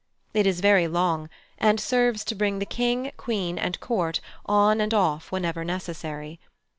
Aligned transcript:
It 0.33 0.47
is 0.47 0.61
very 0.61 0.87
long, 0.87 1.29
and 1.59 1.79
serves 1.79 2.23
to 2.25 2.33
bring 2.33 2.57
the 2.57 2.65
King, 2.65 3.11
Queen, 3.17 3.59
and 3.59 3.79
court 3.79 4.19
on 4.47 4.81
and 4.81 4.95
off 4.95 5.31
whenever 5.31 5.63
necessary. 5.63 6.39